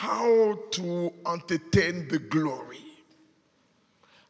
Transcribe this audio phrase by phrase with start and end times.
[0.00, 2.80] how to entertain the glory.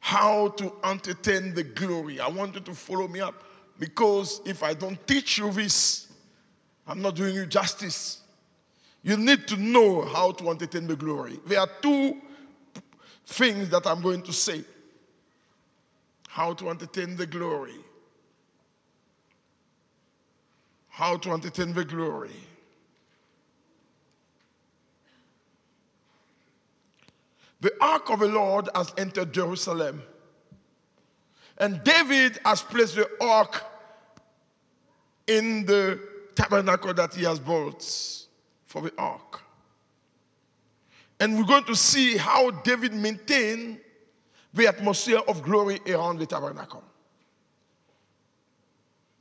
[0.01, 2.19] How to entertain the glory.
[2.19, 3.45] I want you to follow me up
[3.79, 6.09] because if I don't teach you this,
[6.89, 8.19] I'm not doing you justice.
[9.05, 11.39] You need to know how to entertain the glory.
[11.47, 12.21] There are two
[13.25, 14.65] things that I'm going to say.
[16.27, 17.79] How to entertain the glory.
[20.89, 22.50] How to entertain the glory.
[27.61, 30.03] The ark of the Lord has entered Jerusalem.
[31.59, 33.65] And David has placed the ark
[35.27, 36.01] in the
[36.35, 37.83] tabernacle that he has built
[38.65, 39.43] for the ark.
[41.21, 43.79] And we're going to see how David maintained
[44.55, 46.83] the atmosphere of glory around the tabernacle.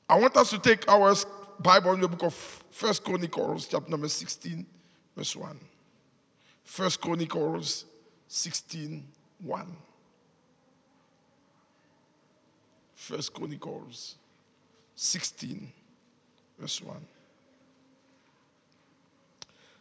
[0.08, 1.14] I want us to take our
[1.60, 4.66] Bible in the book of First Chronicles, chapter number 16,
[5.16, 5.60] verse 1.
[6.64, 7.86] First Chronicles
[8.30, 9.04] 16
[9.44, 9.78] 1.
[12.96, 14.16] First Chronicles
[14.96, 15.72] 16,
[16.60, 16.98] verse 1.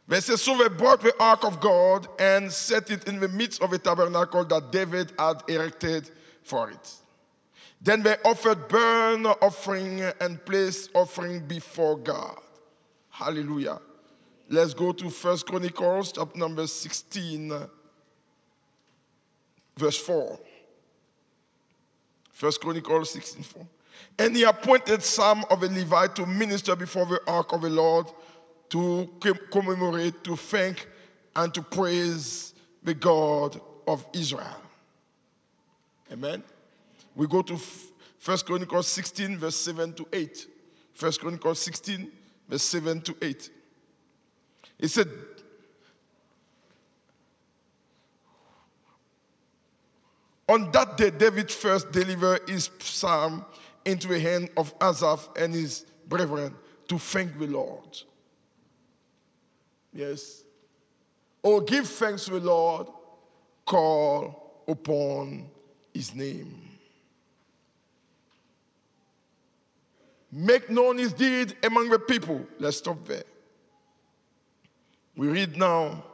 [0.09, 3.61] They say, So they brought the ark of God and set it in the midst
[3.61, 6.11] of a tabernacle that David had erected
[6.43, 6.95] for it.
[7.83, 12.39] Then they offered burnt offering and placed offering before God.
[13.11, 13.81] Hallelujah.
[14.49, 17.69] Let's go to First Chronicles, chapter number 16
[19.79, 20.39] verse 4.
[22.33, 23.67] First Chronicles 16 4.
[24.19, 28.07] And he appointed some of the Levites to minister before the ark of the Lord,
[28.71, 29.09] to
[29.51, 30.87] commemorate, to thank,
[31.35, 34.61] and to praise the God of Israel.
[36.13, 36.43] Amen.
[37.15, 37.59] We go to
[38.19, 40.47] First Chronicles 16, verse 7 to 8.
[40.95, 42.11] First Chronicles 16,
[42.49, 43.51] verse 7 to 8.
[44.79, 45.09] It said,
[50.49, 53.45] On that day, David first delivered his psalm
[53.85, 56.55] into the hand of Asaph and his brethren
[56.89, 57.99] to thank the Lord.
[59.93, 60.43] Yes.
[61.45, 62.89] Oh, give thanks to the Lord,
[63.67, 65.51] call upon
[65.93, 66.63] his name.
[70.31, 72.47] Make known his deed among the people.
[72.59, 73.25] Let's stop there.
[75.17, 76.05] We read now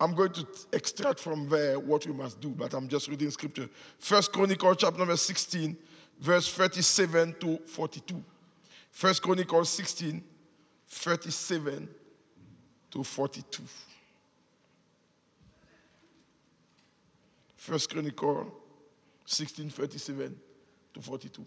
[0.00, 3.68] I'm going to extract from there what we must do, but I'm just reading scripture.
[3.98, 5.76] First Chronicles chapter number 16,
[6.20, 8.22] verse 37 to 42.
[8.92, 10.22] First Chronicles 16,
[10.86, 11.88] 37
[12.92, 13.62] to 42.
[17.56, 18.50] First Chronicle
[19.26, 20.36] 16, 37
[20.94, 21.44] to 42.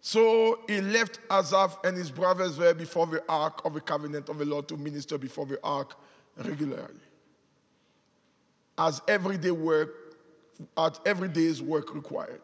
[0.00, 4.38] So he left Asaph and his brothers there before the ark of the covenant of
[4.38, 5.94] the Lord to minister before the ark
[6.38, 7.05] regularly
[8.78, 10.16] as everyday work,
[10.76, 12.40] as every day's work required.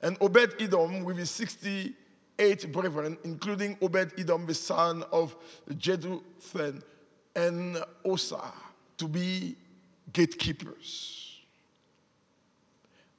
[0.00, 5.36] And Obed Edom, with his 68 brethren, including Obed Edom, the son of
[5.70, 6.82] Jeduthun,
[7.34, 8.52] and Hosah,
[8.98, 9.56] to be
[10.12, 11.40] gatekeepers.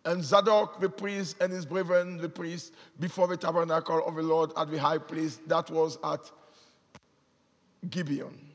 [0.06, 4.52] And Zadok the priest and his brethren the priest before the tabernacle of the Lord
[4.58, 6.30] at the high place that was at
[7.90, 8.53] Gibeon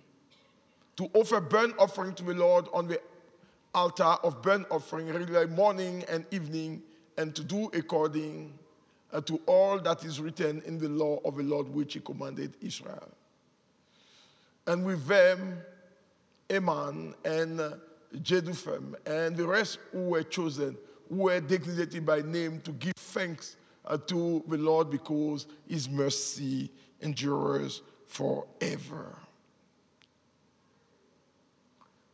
[0.98, 3.00] to offer burnt offering to the Lord on the
[3.72, 6.82] altar of burnt offering regularly morning and evening,
[7.16, 8.53] and to do according
[9.12, 12.56] uh, to all that is written in the law of the Lord which he commanded
[12.60, 13.09] Israel.
[14.66, 15.60] And with them,
[16.48, 17.70] Heman and uh,
[18.16, 20.76] Jeduthun and the rest who were chosen,
[21.09, 26.72] who were designated by name to give thanks uh, to the Lord because his mercy
[27.00, 29.16] endures forever.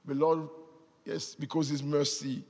[0.04, 0.48] The Lord,
[1.04, 2.44] yes, because his mercy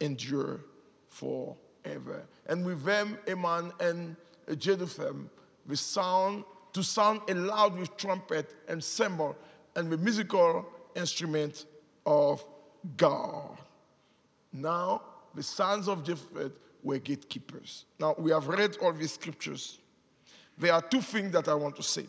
[0.00, 0.60] endure
[1.08, 2.26] forever.
[2.46, 4.16] And with them, Heman and
[4.48, 5.28] Jeduthun,
[5.66, 9.34] the sound to sound aloud with trumpet and cymbal
[9.74, 11.64] and the musical instrument
[12.04, 12.44] of
[12.96, 13.56] God.
[14.52, 15.02] Now,
[15.34, 16.52] the sons of Jephthah
[16.82, 17.86] were gatekeepers.
[17.98, 19.78] Now, we have read all these scriptures.
[20.58, 22.06] There are two things that I want to say.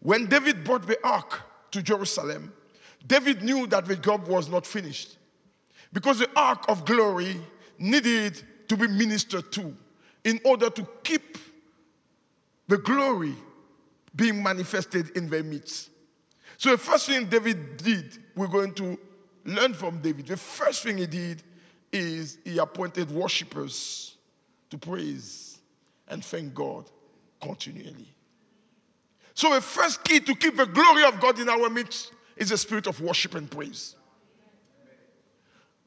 [0.00, 1.42] When David brought the ark
[1.72, 2.52] to Jerusalem,
[3.06, 5.18] David knew that the job was not finished
[5.92, 7.36] because the ark of glory
[7.78, 9.74] needed to be ministered to
[10.24, 11.38] in order to keep
[12.66, 13.34] the glory
[14.16, 15.90] being manifested in their midst.
[16.56, 18.98] So, the first thing David did, we're going to
[19.44, 20.26] learn from David.
[20.26, 21.42] The first thing he did
[21.92, 24.16] is he appointed worshippers
[24.70, 25.58] to praise
[26.08, 26.86] and thank God
[27.40, 28.08] continually.
[29.34, 32.58] So, the first key to keep the glory of God in our midst is a
[32.58, 33.94] spirit of worship and praise.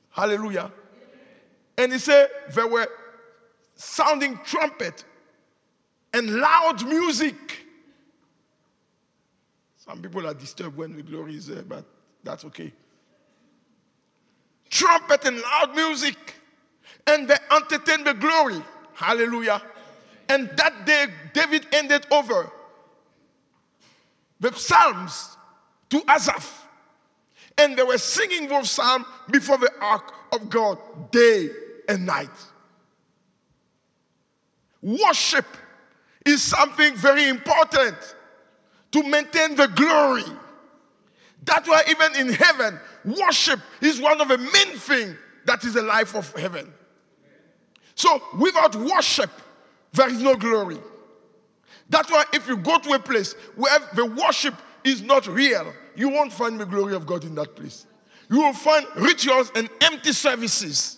[0.09, 0.71] Hallelujah.
[1.77, 2.87] And he said there were
[3.75, 5.05] sounding trumpet
[6.13, 7.35] and loud music.
[9.77, 11.85] Some people are disturbed when the glory is there, but
[12.23, 12.73] that's okay.
[14.69, 16.17] Trumpet and loud music,
[17.05, 18.61] and they entertained the glory.
[18.95, 19.61] Hallelujah.
[20.27, 22.51] And that day, David ended over
[24.39, 25.36] the Psalms
[25.89, 26.65] to Asaph.
[27.57, 30.77] And they were singing those psalms before the ark of God
[31.11, 31.49] day
[31.89, 32.29] and night.
[34.81, 35.45] Worship
[36.25, 37.95] is something very important
[38.91, 40.23] to maintain the glory.
[41.43, 45.81] That's why, even in heaven, worship is one of the main things that is the
[45.81, 46.71] life of heaven.
[47.95, 49.31] So, without worship,
[49.93, 50.77] there is no glory.
[51.89, 54.53] That's why, if you go to a place where the worship
[54.91, 57.85] is not real, you won't find the glory of God in that place.
[58.29, 60.97] You will find rituals and empty services.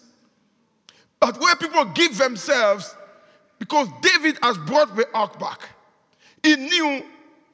[1.20, 2.96] But where people give themselves,
[3.58, 5.70] because David has brought the ark back,
[6.42, 7.04] he knew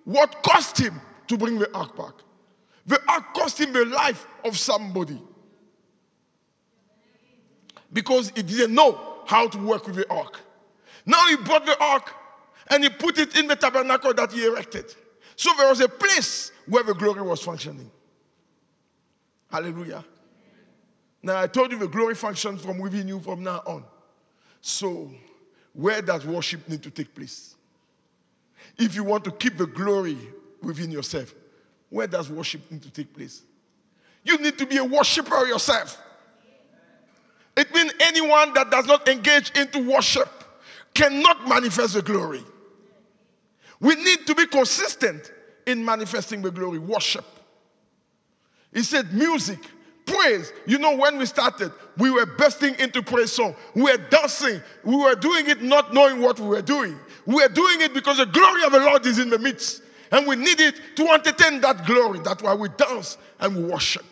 [0.06, 2.14] what cost him to bring the ark back.
[2.86, 5.20] The ark cost him the life of somebody.
[7.92, 10.40] Because he didn't know how to work with the ark.
[11.06, 12.14] Now he brought the ark
[12.70, 14.94] and he put it in the tabernacle that he erected.
[15.36, 17.92] So there was a place where the glory was functioning.
[19.52, 20.04] Hallelujah.
[21.22, 23.84] Now I told you the glory functions from within you from now on.
[24.62, 25.12] So,
[25.74, 27.56] where does worship need to take place?
[28.78, 30.18] If you want to keep the glory
[30.62, 31.34] within yourself,
[31.90, 33.42] where does worship need to take place?
[34.24, 36.02] You need to be a worshiper yourself.
[37.56, 40.30] It means anyone that does not engage into worship
[40.94, 42.44] cannot manifest the glory.
[43.80, 45.32] We need to be consistent
[45.66, 46.80] in manifesting the glory.
[46.80, 47.26] Worship.
[48.74, 49.60] He said, music,
[50.06, 50.52] praise.
[50.66, 53.56] You know, when we started, we were bursting into praise song.
[53.74, 54.62] We were dancing.
[54.84, 57.00] We were doing it not knowing what we were doing.
[57.26, 59.82] We were doing it because the glory of the Lord is in the midst.
[60.12, 62.20] And we needed to entertain that glory.
[62.20, 64.06] That's why we dance and we worship.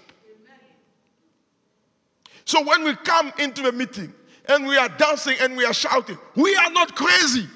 [2.45, 4.13] So when we come into the meeting
[4.49, 7.47] and we are dancing and we are shouting, we are not crazy.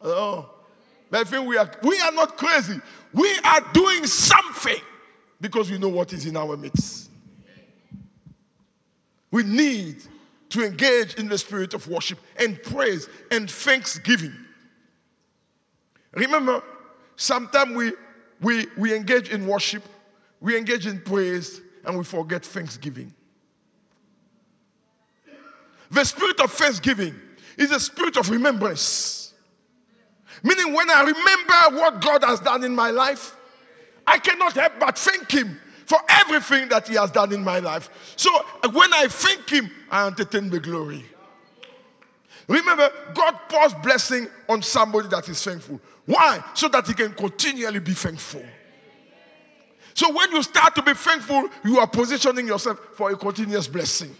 [0.00, 0.50] Oh,
[1.12, 2.80] I think we are, we are not crazy.
[3.12, 4.80] We are doing something
[5.40, 7.10] because we know what is in our midst.
[9.30, 10.02] We need
[10.50, 14.34] to engage in the spirit of worship and praise and thanksgiving.
[16.12, 16.62] Remember,
[17.16, 17.92] sometimes we,
[18.40, 19.82] we, we engage in worship,
[20.40, 23.12] we engage in praise, and we forget thanksgiving.
[25.90, 27.14] The spirit of thanksgiving
[27.56, 29.27] is a spirit of remembrance.
[30.42, 33.36] Meaning, when I remember what God has done in my life,
[34.06, 37.90] I cannot help but thank Him for everything that He has done in my life.
[38.16, 38.30] So,
[38.62, 41.04] uh, when I thank Him, I entertain the glory.
[42.48, 45.80] Remember, God pours blessing on somebody that is thankful.
[46.06, 46.42] Why?
[46.54, 48.42] So that he can continually be thankful.
[49.92, 54.16] So when you start to be thankful, you are positioning yourself for a continuous blessing.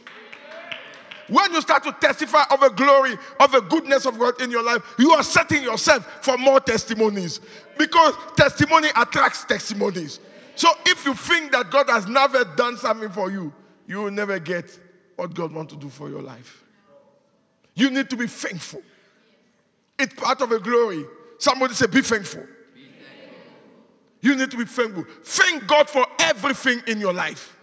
[1.28, 4.62] When you start to testify of the glory, of the goodness of God in your
[4.62, 7.40] life, you are setting yourself for more testimonies.
[7.76, 10.20] Because testimony attracts testimonies.
[10.56, 13.52] So if you think that God has never done something for you,
[13.86, 14.78] you will never get
[15.16, 16.64] what God wants to do for your life.
[17.74, 18.82] You need to be thankful.
[19.98, 21.04] It's part of the glory.
[21.38, 22.42] Somebody say, be thankful.
[22.74, 23.36] be thankful.
[24.20, 25.04] You need to be thankful.
[25.22, 27.56] Thank God for everything in your life.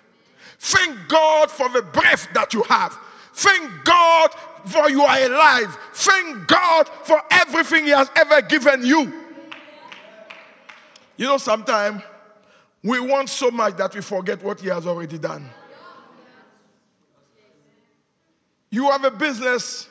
[0.60, 2.98] Thank God for the breath that you have.
[3.36, 4.30] Thank God
[4.65, 5.77] for you are alive.
[5.94, 9.13] Thank God for everything He has ever given you.
[11.18, 12.01] You know, sometimes
[12.82, 15.50] we want so much that we forget what He has already done.
[18.70, 19.89] You have a business,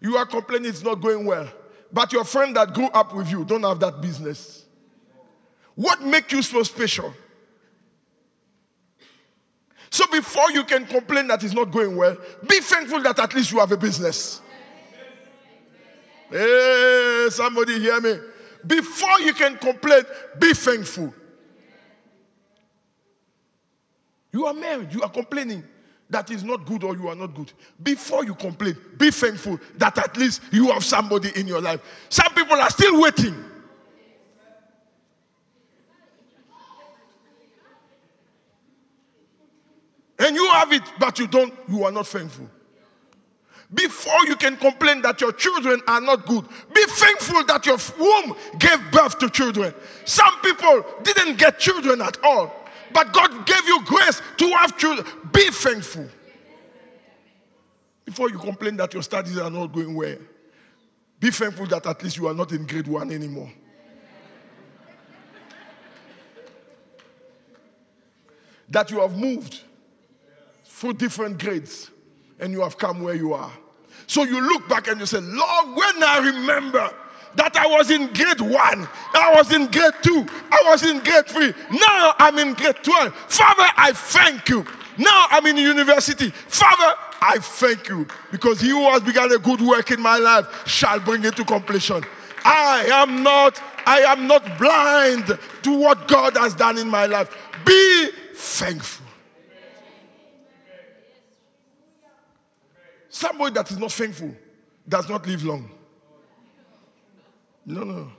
[0.00, 1.48] you are complaining it's not going well,
[1.92, 4.64] but your friend that grew up with you don't have that business.
[5.74, 7.12] What makes you so special?
[9.96, 13.50] So before you can complain that it's not going well, be thankful that at least
[13.50, 14.42] you have a business.
[16.28, 18.18] Hey, somebody hear me.
[18.66, 20.02] Before you can complain,
[20.38, 21.14] be thankful.
[24.32, 25.64] You are married, you are complaining
[26.10, 27.50] that is not good or you are not good.
[27.82, 31.80] Before you complain, be thankful that at least you have somebody in your life.
[32.10, 33.46] Some people are still waiting.
[40.18, 42.48] And you have it, but you don't, you are not thankful.
[43.72, 48.36] Before you can complain that your children are not good, be thankful that your womb
[48.58, 49.74] gave birth to children.
[50.04, 52.54] Some people didn't get children at all,
[52.92, 55.06] but God gave you grace to have children.
[55.32, 56.08] Be thankful.
[58.04, 60.16] Before you complain that your studies are not going well,
[61.18, 63.50] be thankful that at least you are not in grade one anymore.
[68.68, 69.62] that you have moved
[70.76, 71.90] through different grades
[72.38, 73.50] and you have come where you are.
[74.06, 76.92] So you look back and you say, Lord, when I remember
[77.34, 81.26] that I was in grade one, I was in grade two, I was in grade
[81.26, 83.14] three, now I'm in grade 12.
[83.14, 84.66] Father, I thank you.
[84.98, 86.28] Now I'm in university.
[86.28, 90.68] Father, I thank you because he who has begun a good work in my life
[90.68, 92.04] shall bring it to completion.
[92.44, 97.34] I am not I am not blind to what God has done in my life.
[97.64, 99.05] Be thankful.
[103.16, 104.30] Somebody that is not thankful
[104.86, 105.70] does not live long.
[107.64, 108.12] No, no.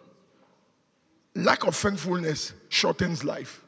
[1.36, 3.63] Lack of thankfulness shortens life.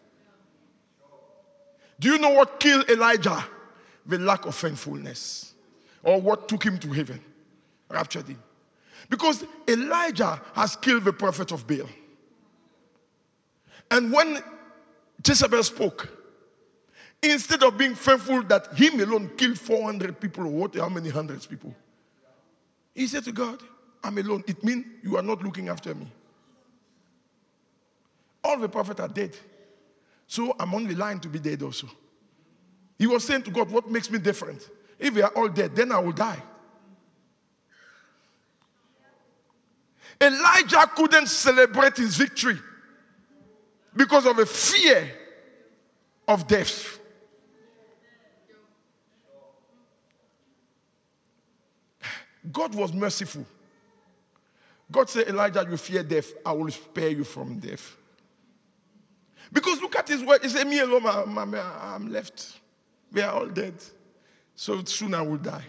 [1.99, 3.45] Do you know what killed Elijah?
[4.07, 5.53] The lack of thankfulness.
[6.01, 7.21] Or what took him to heaven,
[7.91, 8.41] raptured him.
[9.07, 11.89] Because Elijah has killed the prophet of Baal.
[13.91, 14.39] And when
[15.23, 16.09] Jezebel spoke,
[17.21, 21.45] Instead of being faithful that him alone killed 400 people or what, how many hundreds
[21.45, 21.75] people?
[22.95, 23.61] He said to God,
[24.03, 24.43] I'm alone.
[24.47, 26.07] It means you are not looking after me.
[28.43, 29.35] All the prophets are dead.
[30.27, 31.89] So I'm on the line to be dead also.
[32.97, 34.69] He was saying to God, What makes me different?
[34.97, 36.41] If they are all dead, then I will die.
[40.21, 42.59] Elijah couldn't celebrate his victory
[43.95, 45.09] because of a fear
[46.27, 46.98] of death.
[52.51, 53.45] God was merciful.
[54.91, 56.33] God said, Elijah, you fear death.
[56.45, 57.95] I will spare you from death.
[59.51, 60.41] Because look at his word.
[60.41, 62.59] He said, Me alone, I'm left.
[63.11, 63.73] We are all dead.
[64.55, 65.65] So soon I will die.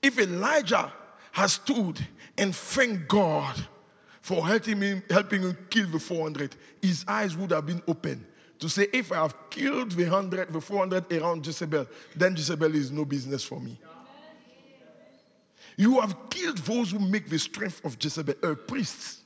[0.00, 0.92] If Elijah
[1.32, 2.04] has stood
[2.36, 3.66] and thanked God
[4.20, 8.26] for helping him, helping him kill the 400, his eyes would have been open
[8.62, 12.92] to say, if I have killed the 100, the 400 around Jezebel, then Jezebel is
[12.92, 13.76] no business for me.
[15.76, 19.18] You have killed those who make the strength of Jezebel, uh, a priest.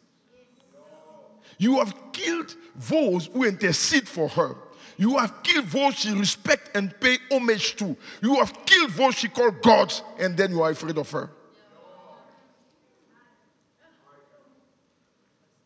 [1.58, 4.56] You have killed those who intercede for her.
[4.96, 7.94] You have killed those she respect and pay homage to.
[8.22, 11.30] You have killed those she call gods, and then you are afraid of her.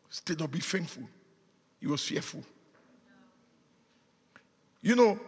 [0.08, 1.08] Instead of be thankful,
[1.78, 2.44] he was fearful.
[4.82, 5.20] You know,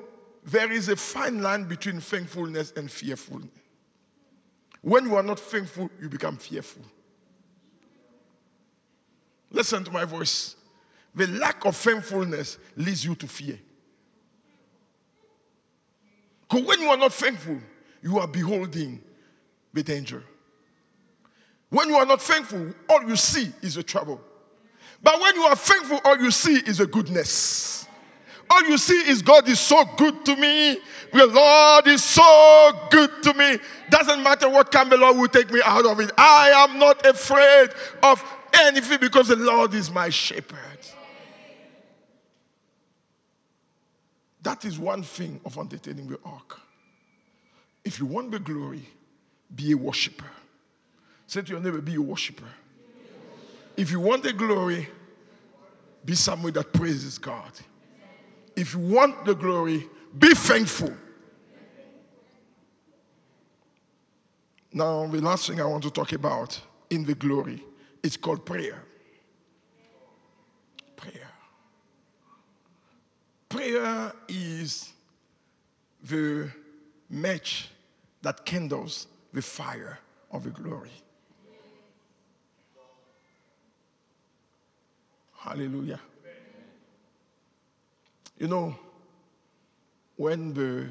[0.44, 3.50] there is a fine line between thankfulness and fearfulness.
[4.80, 6.82] When you are not thankful, you become fearful.
[9.50, 10.56] Listen to my voice.
[11.14, 13.59] The lack of thankfulness leads you to fear.
[16.40, 17.59] Because when you are not thankful,
[18.02, 19.00] you are beholding
[19.73, 20.25] the danger.
[21.68, 24.21] When you are not thankful, all you see is the trouble.
[25.02, 27.87] But when you are thankful, all you see is the goodness.
[28.50, 30.78] All you see is God is so good to me.
[31.12, 33.58] The Lord is so good to me.
[33.90, 36.11] Doesn't matter what can the Lord will take me out of it.
[36.16, 37.70] I am not afraid
[38.02, 38.22] of
[38.52, 40.58] anything because the Lord is my shepherd.
[44.42, 46.61] That is one thing of entertaining the ark.
[47.84, 48.82] If you want the glory,
[49.54, 50.30] be a worshiper.
[51.26, 52.49] Say to your neighbor, be a worshiper.
[53.76, 54.88] If you want the glory,
[56.04, 57.52] be someone that praises God
[58.56, 60.92] if you want the glory, be thankful.
[64.73, 67.62] Now, the last thing I want to talk about in the glory
[68.02, 68.82] is called prayer.
[70.97, 71.28] Prayer.
[73.49, 74.92] Prayer is
[76.02, 76.50] the
[77.11, 77.68] match
[78.23, 79.99] that kindles the fire
[80.30, 80.90] of the glory.
[85.37, 86.00] Hallelujah.
[88.39, 88.77] You know,
[90.17, 90.89] when the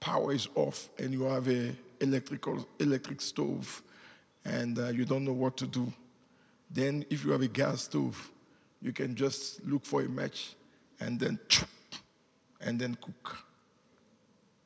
[0.00, 3.82] power is off and you have a electrical electric stove
[4.44, 5.92] and uh, you don't know what to do,
[6.70, 8.30] then if you have a gas stove,
[8.82, 10.54] you can just look for a match
[11.00, 11.38] and then
[12.60, 13.44] and then cook.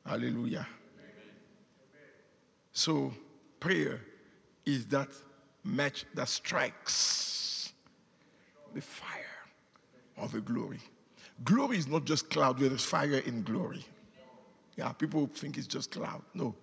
[0.05, 0.67] Hallelujah.
[2.73, 3.13] So
[3.59, 4.01] prayer
[4.65, 5.09] is that
[5.63, 7.73] match that strikes
[8.73, 9.43] the fire
[10.17, 10.79] of the glory.
[11.43, 13.85] Glory is not just cloud, there is fire in glory.
[14.75, 16.21] Yeah, people think it's just cloud.
[16.33, 16.55] No.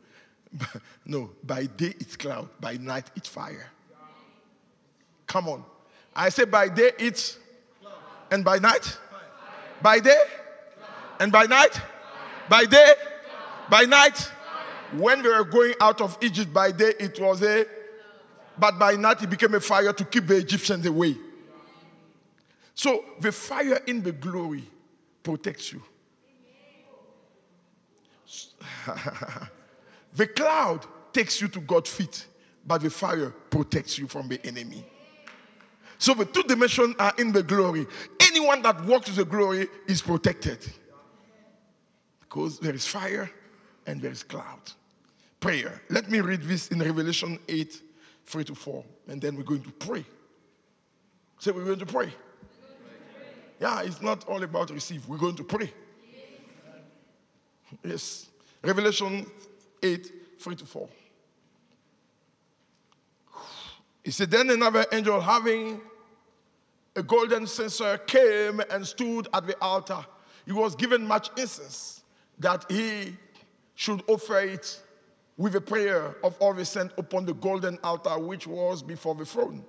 [1.05, 3.71] no, by day it's cloud, by night it's fire.
[5.27, 5.65] Come on.
[6.15, 7.39] I say by day it's
[8.31, 8.99] and by night?
[9.83, 10.19] By day?
[11.21, 11.81] And by night?
[12.49, 12.95] By day?
[13.69, 14.33] By night?
[14.93, 17.67] When we were going out of Egypt by day, it was a,
[18.59, 21.17] but by night it became a fire to keep the Egyptians away.
[22.77, 24.63] So the fire in the glory
[25.23, 25.83] protects you.
[30.15, 32.27] the cloud takes you to God's feet,
[32.67, 34.85] but the fire protects you from the enemy.
[35.97, 37.87] So the two dimensions are in the glory.
[38.21, 40.59] Anyone that walks the glory is protected.
[42.21, 43.31] Because there is fire
[43.87, 44.61] and there is cloud.
[45.41, 45.81] Prayer.
[45.89, 47.83] Let me read this in Revelation 8,
[48.27, 50.05] 3 to 4, and then we're going to pray.
[51.39, 52.13] Say, we're going to pray.
[53.61, 55.07] Yeah, it's not all about receive.
[55.09, 55.73] We're going to pray.
[57.83, 58.29] Yes.
[58.63, 59.27] Revelation
[59.83, 60.89] 8, 3 to 4.
[64.05, 65.81] He said, Then another angel having
[66.95, 70.05] a golden censer came and stood at the altar.
[70.45, 72.03] He was given much incense
[72.39, 73.17] that he
[73.75, 74.81] should offer it
[75.37, 79.27] with a prayer of all the sent upon the golden altar which was before the
[79.27, 79.65] throne.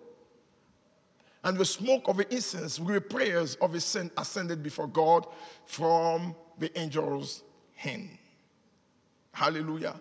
[1.48, 5.26] And the smoke of the incense with the prayers of the saint ascended before God
[5.66, 7.42] from the angel's
[7.74, 8.10] hand.
[9.32, 9.98] Hallelujah.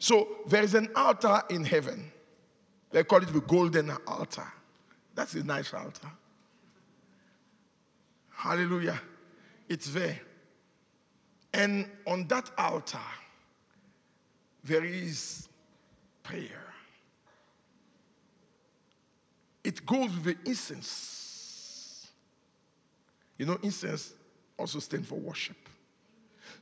[0.00, 2.10] So there is an altar in heaven.
[2.90, 4.52] They call it the golden altar.
[5.14, 6.08] That's a nice altar.
[8.32, 9.00] Hallelujah.
[9.68, 10.18] It's there.
[11.52, 12.98] And on that altar,
[14.64, 15.48] there is
[16.24, 16.73] prayer.
[19.64, 22.08] It goes with the incense.
[23.38, 24.12] You know, incense
[24.58, 25.56] also stands for worship.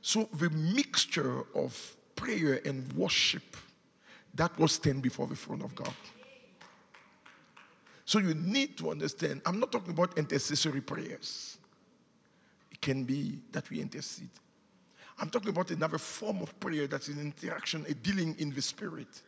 [0.01, 3.57] So the mixture of prayer and worship
[4.33, 5.93] that was stand before the throne of God.
[8.05, 11.57] So you need to understand, I'm not talking about intercessory prayers.
[12.71, 14.29] It can be that we intercede.
[15.19, 19.21] I'm talking about another form of prayer that's an interaction, a dealing in the spirit,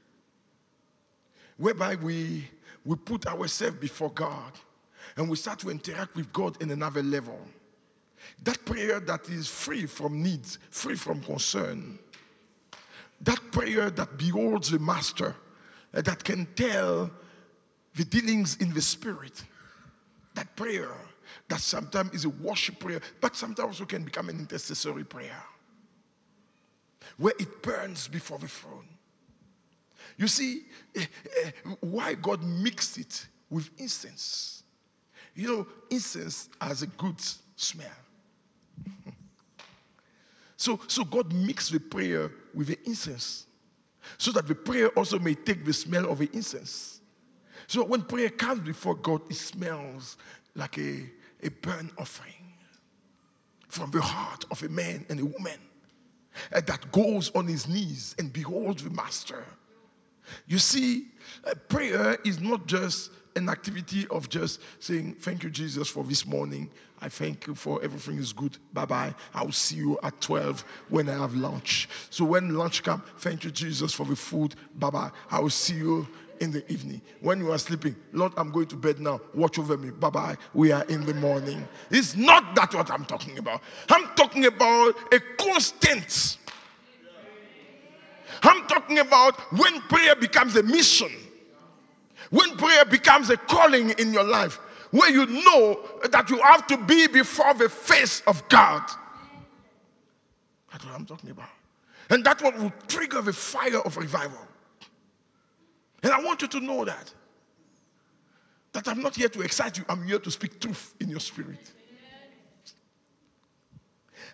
[1.57, 2.49] whereby we,
[2.85, 4.53] we put ourselves before God
[5.17, 7.39] and we start to interact with God in another level.
[8.43, 11.99] That prayer that is free from needs, free from concern,
[13.21, 15.35] that prayer that beholds the Master,
[15.93, 17.11] uh, that can tell
[17.95, 19.43] the dealings in the spirit,
[20.33, 20.91] that prayer
[21.47, 25.43] that sometimes is a worship prayer, but sometimes also can become an intercessory prayer
[27.17, 28.87] where it burns before the throne.
[30.17, 30.63] You see,
[30.95, 31.05] eh,
[31.43, 31.51] eh,
[31.81, 34.63] why God mixed it with incense.
[35.35, 37.15] You know, incense has a good
[37.55, 37.87] smell.
[40.57, 43.45] so, so God mixed the prayer with the incense
[44.17, 47.01] so that the prayer also may take the smell of the incense.
[47.67, 50.17] So when prayer comes before God, it smells
[50.53, 51.09] like a,
[51.43, 52.33] a burnt offering
[53.67, 55.59] from the heart of a man and a woman
[56.53, 59.45] uh, that goes on his knees and beholds the master.
[60.47, 61.07] You see,
[61.45, 66.25] uh, prayer is not just an activity of just saying, Thank you, Jesus, for this
[66.25, 66.69] morning.
[67.01, 68.57] I thank you for everything is good.
[68.73, 69.15] Bye bye.
[69.33, 71.89] I'll see you at 12 when I have lunch.
[72.09, 74.55] So when lunch comes, thank you, Jesus, for the food.
[74.75, 75.11] Bye bye.
[75.29, 76.07] I will see you
[76.39, 77.01] in the evening.
[77.21, 79.21] When you are sleeping, Lord, I'm going to bed now.
[79.33, 79.91] Watch over me.
[79.91, 80.37] Bye bye.
[80.53, 81.67] We are in the morning.
[81.89, 83.61] It's not that what I'm talking about.
[83.89, 86.37] I'm talking about a constant.
[88.43, 91.11] I'm talking about when prayer becomes a mission,
[92.29, 94.59] when prayer becomes a calling in your life,
[94.91, 98.83] where you know that you have to be before the face of God.
[100.71, 101.49] That's what I'm talking about.
[102.09, 104.39] And that's what will trigger the fire of revival.
[106.03, 107.13] And I want you to know that.
[108.73, 111.71] That I'm not here to excite you, I'm here to speak truth in your spirit.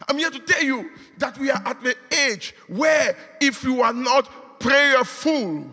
[0.08, 3.94] I'm here to tell you that we are at the age where if you are
[3.94, 5.68] not prayerful,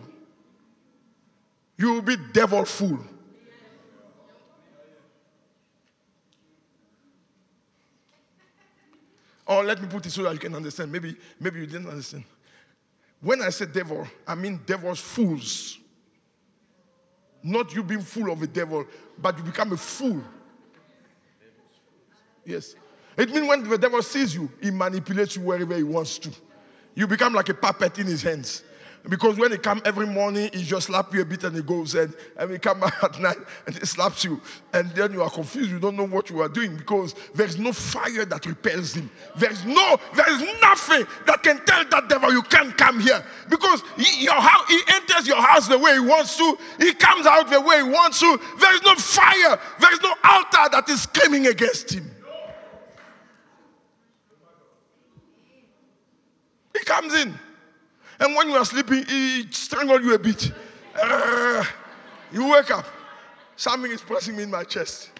[1.77, 2.99] you will be devilful.
[9.45, 10.91] Or let me put it so that you can understand.
[10.91, 12.23] Maybe, maybe you didn't understand.
[13.19, 15.79] When I say devil, I mean devil's fools.
[17.41, 18.85] Not you being full of a devil,
[19.17, 20.21] but you become a fool.
[22.45, 22.75] Yes.
[23.19, 26.31] It means when the devil sees you, he manipulates you wherever he wants to.
[26.95, 28.63] You become like a puppet in his hands.
[29.07, 31.95] Because when he comes every morning, he just slaps you a bit and he goes
[31.95, 34.41] and, and he comes at night and he slaps you.
[34.73, 35.69] And then you are confused.
[35.69, 39.09] You don't know what you are doing because there's no fire that repels him.
[39.35, 43.23] There's no, there's nothing that can tell that devil you can't come here.
[43.49, 46.57] Because he, your house, he enters your house the way he wants to.
[46.79, 48.39] He comes out the way he wants to.
[48.59, 49.59] There's no fire.
[49.79, 52.09] There's no altar that is screaming against him.
[56.89, 57.37] Comes in.
[58.19, 60.51] And when you are sleeping, he strangles you a bit.
[62.33, 62.85] You wake up.
[63.55, 65.11] Something is pressing me in my chest.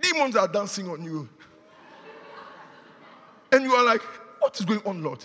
[0.00, 1.28] Demons are dancing on you.
[3.52, 4.00] And you are like,
[4.38, 5.24] what is going on, Lord?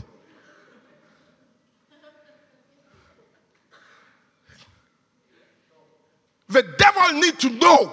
[6.49, 7.85] The devil need to know.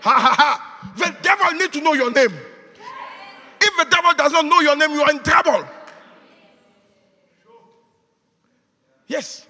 [0.00, 0.92] Ha ha ha.
[0.96, 2.32] The devil need to know your name.
[3.80, 5.66] The devil does not know your name, you are in trouble.
[9.06, 9.46] Yes.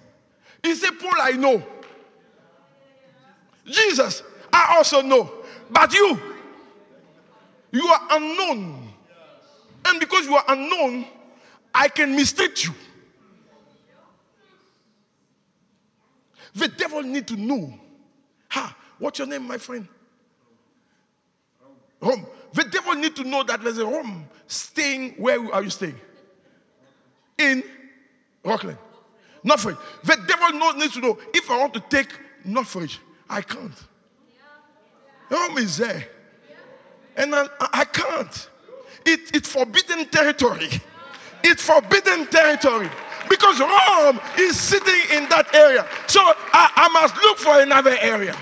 [0.63, 1.63] He said, Paul, I know.
[3.67, 5.33] Jesus, I also know.
[5.69, 6.21] But you,
[7.73, 8.93] you are unknown.
[9.87, 11.07] And because you are unknown,
[11.75, 12.73] I can mistake you.
[16.55, 17.75] The devil need to know.
[18.51, 19.89] Ha, what's your name, my friend?
[22.01, 22.27] Rome.
[22.53, 25.13] The devil need to know that there's a Rome staying.
[25.13, 26.01] Where are you staying?
[27.39, 27.63] In
[28.45, 28.79] Rockland.
[29.43, 29.77] Northridge.
[30.05, 32.09] The devil needs to know if I want to take
[32.45, 33.73] Northridge, I can't.
[35.31, 36.07] Rome is there.
[37.17, 38.49] And I, I can't.
[39.07, 40.69] It, it's forbidden territory.
[41.43, 42.91] It's forbidden territory
[43.29, 45.87] because Rome is sitting in that area.
[46.07, 48.37] So I, I must look for another area.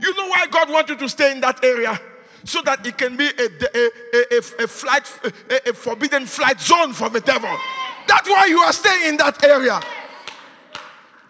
[0.00, 2.00] You know why God wants you to stay in that area?
[2.44, 3.90] So that it can be a, a,
[4.32, 5.12] a, a flight,
[5.50, 7.54] a, a forbidden flight zone for the devil.
[8.06, 9.78] That's why you are staying in that area.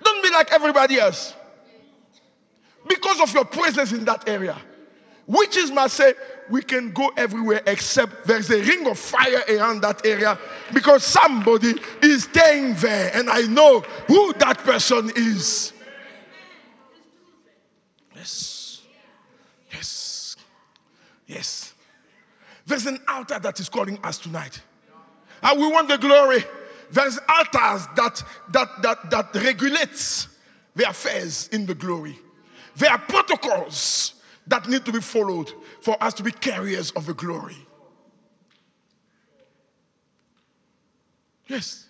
[0.03, 1.35] Don't be like everybody else.
[2.89, 4.57] Because of your presence in that area.
[5.27, 6.15] Witches must say,
[6.49, 10.37] we can go everywhere except there's a ring of fire around that area
[10.73, 15.73] because somebody is staying there and I know who that person is.
[18.17, 18.50] Yes.
[21.31, 21.75] Yes.
[22.67, 24.61] There's an altar that is calling us tonight.
[25.41, 26.43] And we want the glory.
[26.91, 30.27] There's altars that that that that regulates
[30.75, 32.19] the affairs in the glory.
[32.75, 34.15] There are protocols
[34.49, 37.57] that need to be followed for us to be carriers of the glory.
[41.47, 41.87] Yes.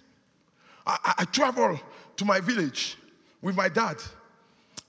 [0.87, 1.79] I, I, travel
[2.17, 2.97] to my village
[3.43, 3.97] with my dad,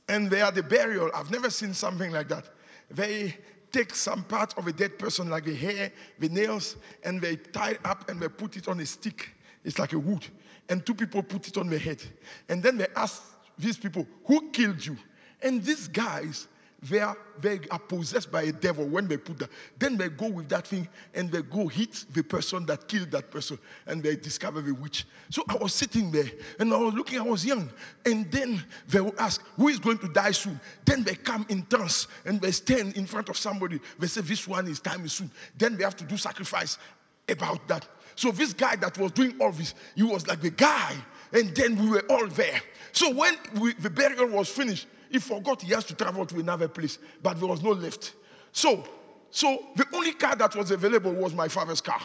[0.07, 1.11] and they are the burial.
[1.13, 2.45] I've never seen something like that.
[2.89, 3.35] They
[3.71, 7.71] take some part of a dead person, like the hair, the nails, and they tie
[7.71, 9.29] it up and they put it on a stick.
[9.63, 10.25] It's like a wood.
[10.69, 12.01] And two people put it on their head.
[12.49, 13.23] And then they ask
[13.57, 14.97] these people, Who killed you?
[15.41, 16.47] And these guys,
[16.84, 19.50] they are, they are possessed by a devil when they put that.
[19.78, 23.30] Then they go with that thing and they go hit the person that killed that
[23.30, 25.06] person and they discover the witch.
[25.30, 27.70] So I was sitting there and I was looking, I was young.
[28.04, 30.60] And then they will ask, Who is going to die soon?
[30.84, 33.80] Then they come in trance and they stand in front of somebody.
[34.00, 35.30] They say, This one is time is soon.
[35.56, 36.80] Then they have to do sacrifice
[37.30, 37.88] about that.
[38.15, 40.96] So this guy that was doing all this, he was like the guy.
[41.32, 42.60] And then we were all there.
[42.91, 46.67] So when we, the burial was finished, he forgot he has to travel to another
[46.67, 48.13] place, but there was no lift.
[48.52, 48.84] So,
[49.30, 52.00] so the only car that was available was my father's car.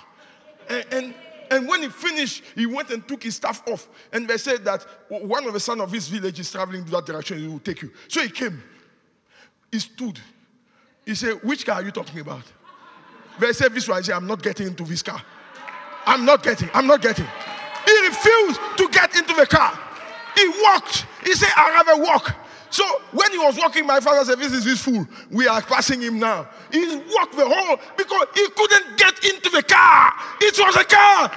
[0.69, 1.15] And, and,
[1.51, 3.89] and when he finished, he went and took his stuff off.
[4.13, 7.07] And they said that one of the sons of his village is traveling to that
[7.07, 7.93] direction, he will take you.
[8.09, 8.63] So he came.
[9.71, 10.19] He stood.
[11.05, 12.43] He said, Which car are you talking about?
[13.39, 13.99] They said, This one.
[13.99, 15.23] He said, I'm not getting into this car.
[16.07, 17.27] I'm not getting, I'm not getting.
[17.85, 19.79] He refused to get into the car.
[20.35, 21.07] He walked.
[21.25, 22.46] He said, I'd rather walk.
[22.77, 25.09] So when he was walking, my father said, This is this fool.
[25.31, 26.47] We are passing him now.
[26.71, 30.13] He walked the whole because he couldn't get into the car.
[30.43, 31.33] It was a car.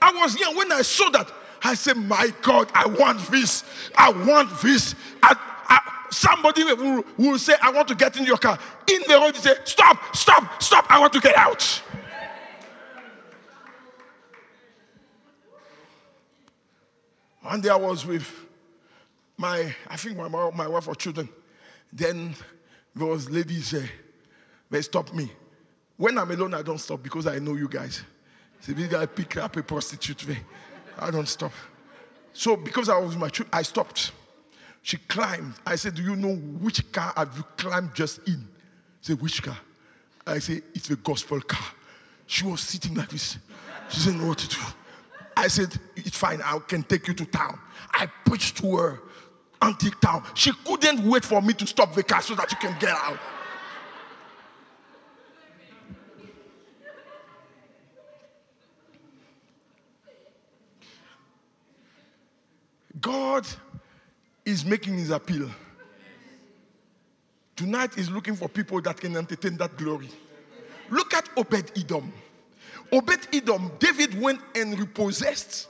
[0.00, 1.30] I was young when I saw that.
[1.62, 3.62] I said, My God, I want this.
[3.94, 4.94] I want this.
[5.22, 5.36] I,
[5.68, 8.58] I, somebody will, will say, I want to get in your car.
[8.90, 10.86] In the road, he say, Stop, stop, stop.
[10.88, 11.82] I want to get out.
[17.48, 18.30] One day I was with
[19.38, 21.30] my, I think my, my wife or children.
[21.90, 22.34] Then
[22.94, 23.88] there was ladies there.
[24.68, 25.32] They stopped me.
[25.96, 28.02] When I'm alone, I don't stop because I know you guys.
[28.60, 30.40] See, this guy picked up a prostitute there.
[30.98, 31.52] I don't stop.
[32.34, 34.12] So because I was with my children, I stopped.
[34.82, 35.54] She climbed.
[35.64, 38.46] I said, Do you know which car have you climbed just in?
[39.00, 39.56] Said, Which car?
[40.26, 41.72] I say, It's a gospel car.
[42.26, 43.38] She was sitting like this.
[43.88, 44.60] She didn't know what to do.
[45.38, 47.60] I said, It's fine, I can take you to town.
[47.92, 49.00] I preached to her,
[49.62, 50.24] antique town.
[50.34, 53.18] She couldn't wait for me to stop the car so that you can get out.
[63.00, 63.46] God
[64.44, 65.48] is making his appeal.
[67.54, 70.08] Tonight is looking for people that can entertain that glory.
[70.90, 72.12] Look at Obed Edom.
[72.92, 75.68] Obed Edom, David went and repossessed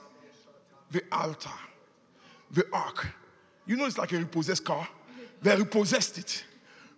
[0.90, 1.50] the altar,
[2.50, 3.06] the ark.
[3.66, 4.88] You know, it's like a repossessed car.
[5.42, 6.44] They repossessed it.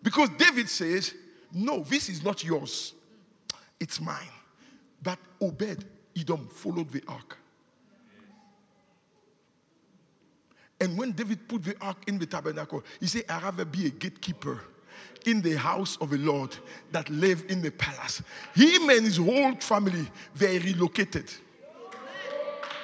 [0.03, 1.15] Because David says,
[1.53, 2.95] No, this is not yours,
[3.79, 4.29] it's mine.
[5.03, 5.85] But Obed
[6.17, 7.39] Edom followed the ark.
[10.81, 13.91] And when David put the ark in the tabernacle, he said, I rather be a
[13.91, 14.61] gatekeeper
[15.27, 16.57] in the house of the Lord
[16.93, 18.23] that live in the palace.
[18.55, 21.31] Him and his whole family, they relocated.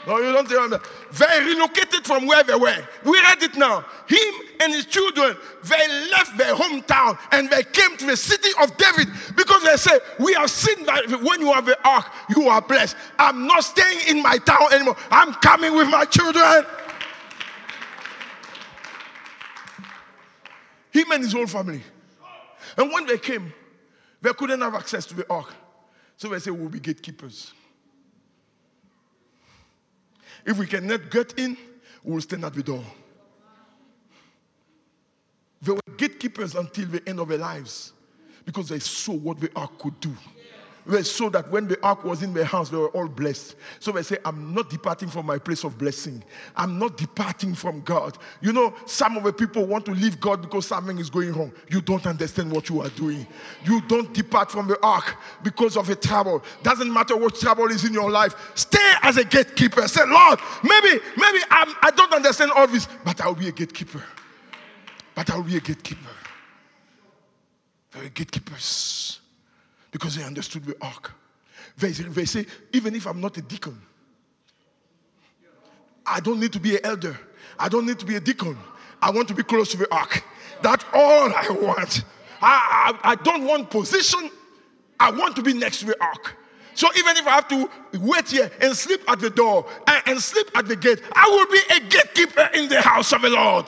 [0.06, 0.82] No, you don't that.
[1.18, 2.88] They relocated from where they were.
[3.04, 3.84] We read it now.
[4.06, 8.76] Him and his children, they left their hometown and they came to the city of
[8.76, 12.62] David because they said, We have seen that when you have the ark, you are
[12.62, 12.94] blessed.
[13.18, 14.96] I'm not staying in my town anymore.
[15.10, 16.64] I'm coming with my children.
[20.92, 21.82] Him and his whole family.
[22.76, 23.52] And when they came,
[24.20, 25.54] they couldn't have access to the ark.
[26.16, 27.52] So they said, We'll be gatekeepers.
[30.44, 31.56] If we cannot get in,
[32.04, 32.84] we'll stand at the door.
[35.60, 37.92] They were gatekeepers until the end of their lives
[38.44, 40.14] because they saw what the ark could do.
[41.02, 43.56] Saw that when the ark was in their house, they were all blessed.
[43.80, 46.22] So they say, I'm not departing from my place of blessing.
[46.54, 48.16] I'm not departing from God.
[48.40, 51.52] You know, some of the people want to leave God because something is going wrong.
[51.68, 53.26] You don't understand what you are doing.
[53.64, 56.44] You don't depart from the ark because of a trouble.
[56.62, 58.34] Doesn't matter what trouble is in your life.
[58.54, 59.88] Stay as a gatekeeper.
[59.88, 63.52] Say, Lord, maybe, maybe I'm, I do not understand all this, but I'll be a
[63.52, 64.04] gatekeeper.
[65.16, 66.10] But I'll be a gatekeeper.
[67.90, 69.20] Very gatekeepers
[69.96, 71.14] because they understood the ark.
[71.78, 73.80] They, they say, even if I'm not a deacon,
[76.04, 77.18] I don't need to be an elder.
[77.58, 78.58] I don't need to be a deacon.
[79.00, 80.22] I want to be close to the ark.
[80.60, 82.04] That's all I want.
[82.42, 84.30] I, I, I don't want position.
[85.00, 86.36] I want to be next to the ark.
[86.74, 90.20] So even if I have to wait here and sleep at the door and, and
[90.20, 93.64] sleep at the gate, I will be a gatekeeper in the house of the Lord.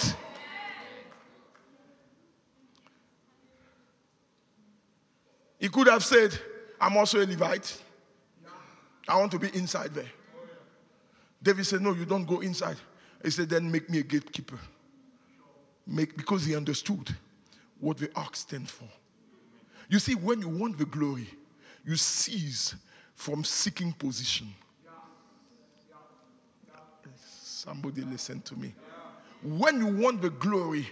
[5.59, 6.39] He could have said,
[6.81, 7.83] I'm also a Levite.
[9.09, 10.11] I want to be inside there.
[11.43, 12.77] David said, No, you don't go inside.
[13.23, 14.59] He said, Then make me a gatekeeper.
[15.87, 17.17] Make, because he understood
[17.81, 18.89] what the ark stands for.
[19.89, 21.29] You see, when you want the glory,
[21.85, 22.75] you cease
[23.15, 24.49] from seeking position.
[27.17, 28.75] Somebody listen to me.
[29.43, 30.87] When you want the glory,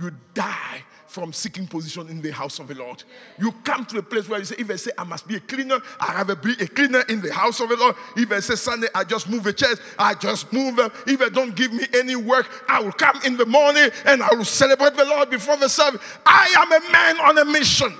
[0.00, 3.04] you die from seeking position in the house of the Lord.
[3.38, 5.40] You come to a place where you say, if I say I must be a
[5.40, 7.94] cleaner, I have to be a cleaner in the house of the Lord.
[8.16, 10.90] If I say Sunday, I just move a chairs, I just move them.
[11.06, 14.34] If I don't give me any work, I will come in the morning and I
[14.34, 16.00] will celebrate the Lord before the service.
[16.24, 17.92] I am a man on a mission.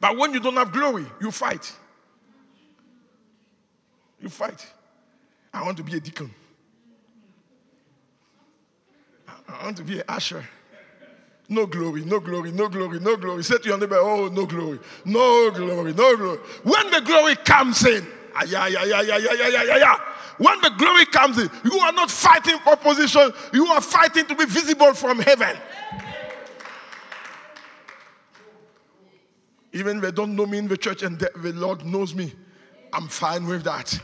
[0.00, 1.70] But when you don't have glory, you fight.
[4.20, 4.66] You fight.
[5.52, 6.30] I want to be a deacon.
[9.62, 10.44] I want to be an usher.
[11.48, 13.44] No glory, no glory, no glory, no glory.
[13.44, 16.38] Say to your neighbor, oh, no glory, no glory, no glory.
[16.64, 20.00] When the glory comes in, ah, yeah, yeah, yeah, yeah, yeah, yeah, yeah, yeah.
[20.38, 24.34] When the glory comes in, you are not fighting for position, you are fighting to
[24.34, 25.56] be visible from heaven.
[29.72, 32.32] Even if they don't know me in the church and the, the Lord knows me,
[32.92, 33.96] I'm fine with that.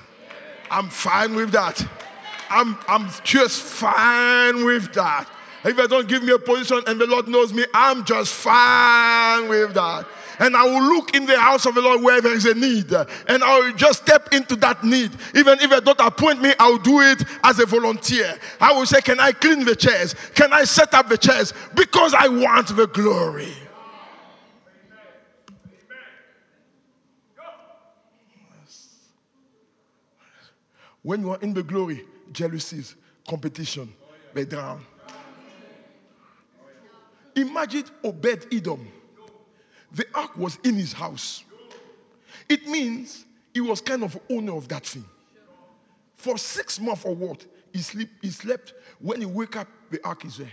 [0.71, 1.85] I'm fine with that.
[2.49, 5.29] I'm, I'm just fine with that.
[5.65, 9.49] If I don't give me a position and the Lord knows me, I'm just fine
[9.49, 10.07] with that.
[10.41, 12.93] And I will look in the house of the Lord where there is a need.
[12.93, 15.11] And I will just step into that need.
[15.35, 18.39] Even if they don't appoint me, I'll do it as a volunteer.
[18.61, 20.15] I will say, Can I clean the chairs?
[20.35, 21.53] Can I set up the chairs?
[21.75, 23.53] Because I want the glory.
[31.03, 32.95] When you are in the glory, jealousies,
[33.27, 33.93] competition,
[34.35, 34.85] they drown.
[37.39, 38.89] Imagine Obed Edom.
[39.93, 41.45] The ark was in his house.
[42.49, 43.25] It means
[43.55, 45.05] he was kind of owner of that thing.
[46.17, 47.47] For six months or what?
[47.73, 48.75] He, sleep, he slept.
[48.99, 50.51] When he wake up, the ark is there.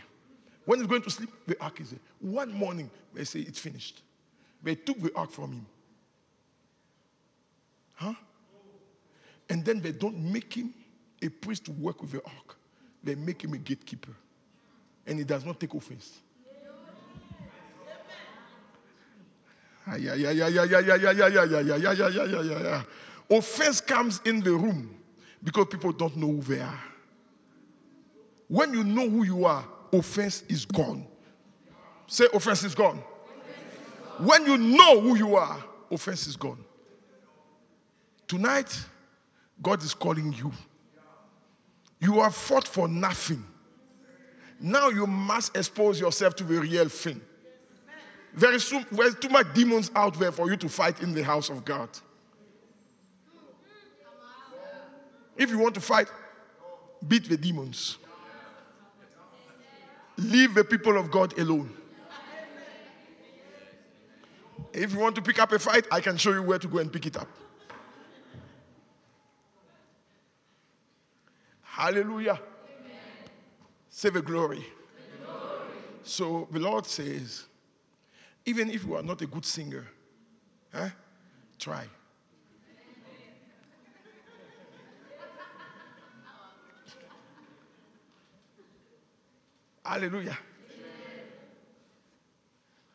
[0.65, 2.00] When he's going to sleep, the ark is there.
[2.19, 4.04] One morning, they say it's finished.
[4.62, 5.65] They took the ark from him.
[7.95, 8.13] Huh?
[9.50, 10.71] And then they don't make him
[11.21, 12.58] a priest to work with the ark.
[13.04, 14.13] They make him a gatekeeper.
[15.08, 16.19] And he does not take offense.
[19.88, 22.84] Yeah, yeah, yeah, yeah, yeah, yeah, yeah, yeah, yeah, yeah, yeah, yeah, yeah, yeah.
[23.30, 24.95] Offense comes in the room
[25.43, 26.84] because people don't know who they are.
[28.48, 31.06] When you know who you are, offense is gone.
[32.08, 33.02] Say, offense is gone.
[34.19, 36.63] When you know who you are, offense is gone.
[38.28, 38.80] Tonight,
[39.62, 40.52] God is calling you.
[42.00, 43.43] You have fought for nothing.
[44.60, 47.21] Now you must expose yourself to the real thing.
[48.36, 51.24] There is too, there's too much demons out there for you to fight in the
[51.24, 51.89] house of God.
[55.38, 56.08] If you want to fight,
[57.06, 57.98] beat the demons.
[60.17, 61.76] Leave the people of God alone.
[64.74, 66.80] If you want to pick up a fight, I can show you where to go
[66.80, 67.28] and pick it up.
[71.62, 72.39] Hallelujah.
[72.39, 73.00] Amen.
[73.89, 74.65] Say the glory.
[75.19, 75.69] the glory.
[76.04, 77.45] So the Lord says,
[78.46, 79.86] even if you are not a good singer,
[80.74, 80.90] huh,
[81.58, 81.86] try.
[89.84, 90.38] Hallelujah.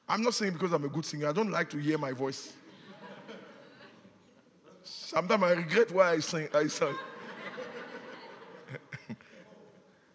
[0.09, 1.29] I'm not saying because I'm a good singer.
[1.29, 2.53] I don't like to hear my voice.
[4.83, 6.49] Sometimes I regret why I sing.
[6.53, 6.97] I sang.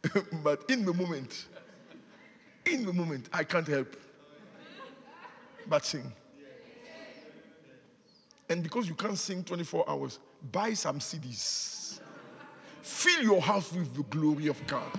[0.44, 1.46] but in the moment,
[2.66, 3.96] in the moment, I can't help
[5.70, 6.12] but sing.
[8.50, 10.20] And because you can't sing 24 hours,
[10.52, 12.00] buy some CDs.
[12.82, 14.92] Fill your house with the glory of God.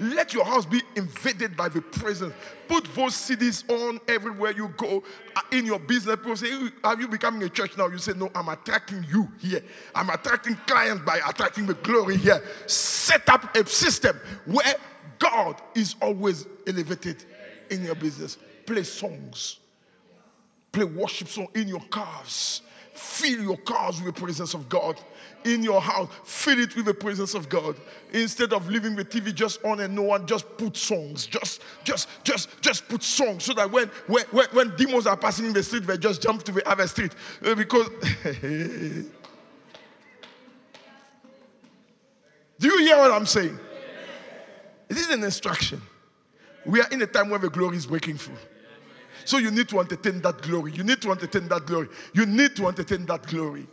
[0.00, 2.34] Let your house be invaded by the presence.
[2.66, 5.02] Put those CDs on everywhere you go
[5.36, 6.16] uh, in your business.
[6.16, 6.50] People say,
[6.82, 7.86] Are you becoming a church now?
[7.86, 9.62] You say, No, I'm attracting you here.
[9.94, 12.42] I'm attracting clients by attracting the glory here.
[12.66, 14.74] Set up a system where
[15.18, 17.24] God is always elevated
[17.70, 18.36] in your business.
[18.66, 19.60] Play songs,
[20.74, 22.62] play worship song in your cars.
[22.92, 25.00] Fill your cars with the presence of God
[25.44, 27.76] in your house, fill it with the presence of God.
[28.12, 31.26] Instead of leaving the TV just on and no one, just put songs.
[31.26, 35.46] Just, just, just, just put songs so that when when, when, when demons are passing
[35.46, 37.12] in the street, they just jump to the other street.
[37.44, 37.88] Uh, because
[42.58, 43.58] Do you hear what I'm saying?
[44.88, 45.82] This is an instruction.
[46.64, 48.38] We are in a time where the glory is breaking through.
[49.24, 50.72] So you need to entertain that glory.
[50.72, 51.88] You need to entertain that glory.
[52.12, 53.66] You need to entertain that glory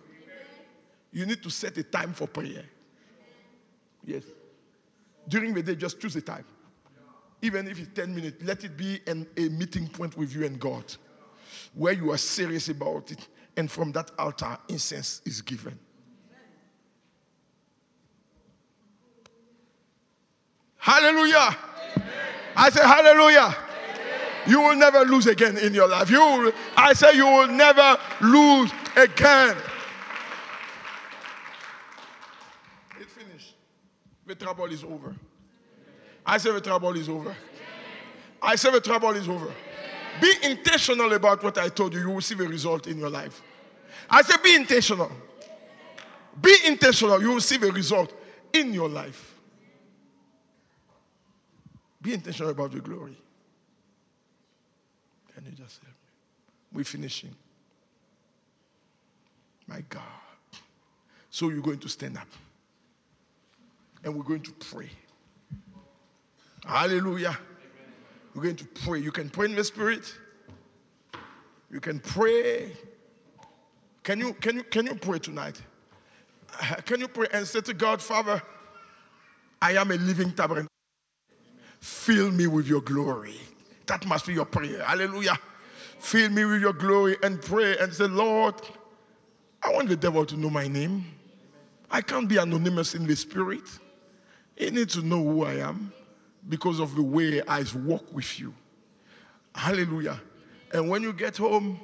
[1.11, 2.63] you need to set a time for prayer.
[4.05, 4.23] Yes.
[5.27, 6.45] During the day, just choose a time.
[7.41, 10.59] Even if it's 10 minutes, let it be an, a meeting point with you and
[10.59, 10.83] God
[11.73, 13.27] where you are serious about it.
[13.57, 15.77] And from that altar, incense is given.
[20.77, 21.57] Hallelujah.
[21.95, 22.09] Amen.
[22.55, 23.55] I say, Hallelujah.
[24.47, 26.09] You will never lose again in your life.
[26.09, 29.55] You will, I say, you will never lose again.
[32.99, 33.55] It finished.
[34.25, 35.15] The trouble is over.
[36.25, 37.35] I say the trouble is over.
[38.41, 39.51] I say the trouble is over.
[40.19, 41.99] Be intentional about what I told you.
[41.99, 43.41] You will see the result in your life.
[44.09, 45.11] I say be intentional.
[46.39, 47.21] Be intentional.
[47.21, 48.13] You will see the result
[48.53, 49.35] in your life.
[52.01, 53.17] Be intentional about the glory.
[55.41, 56.77] Can you just help me?
[56.77, 57.33] We're finishing.
[59.67, 60.01] My God.
[61.31, 62.27] So you're going to stand up
[64.03, 64.89] and we're going to pray.
[66.65, 67.29] Hallelujah.
[67.29, 67.39] Amen.
[68.35, 68.99] We're going to pray.
[68.99, 70.13] You can pray in the spirit.
[71.71, 72.73] You can pray.
[74.03, 75.61] Can you can you can you pray tonight?
[76.85, 78.41] Can you pray and say to God, Father,
[79.61, 80.67] I am a living tabernacle.
[81.79, 83.39] Fill me with your glory.
[83.91, 84.81] That must be your prayer.
[84.85, 85.37] Hallelujah.
[85.99, 88.55] Fill me with your glory and pray and say, Lord,
[89.61, 91.03] I want the devil to know my name.
[91.89, 93.65] I can't be anonymous in the spirit.
[94.55, 95.91] He needs to know who I am
[96.47, 98.53] because of the way I walk with you.
[99.53, 100.21] Hallelujah.
[100.73, 101.77] And when you get home,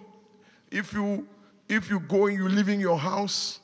[0.71, 1.27] if you
[1.67, 3.60] if you go and you live in your house,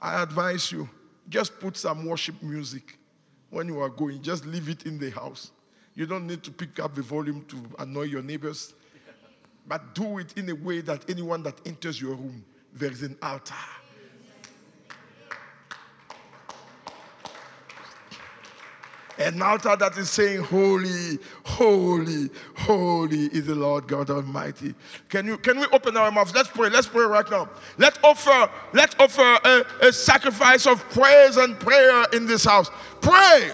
[0.00, 0.88] I advise you
[1.28, 2.96] just put some worship music
[3.50, 4.22] when you are going.
[4.22, 5.50] Just leave it in the house.
[5.94, 8.74] You don't need to pick up the volume to annoy your neighbors,
[9.66, 13.16] but do it in a way that anyone that enters your room, there is an
[13.22, 13.54] altar.
[19.18, 24.74] An altar that is saying, Holy, holy, holy is the Lord God Almighty.
[25.10, 26.34] Can you can we open our mouths?
[26.34, 26.70] Let's pray.
[26.70, 27.48] Let's pray right now.
[27.76, 32.70] Let's offer, let's offer a, a sacrifice of praise and prayer in this house.
[33.02, 33.52] Pray.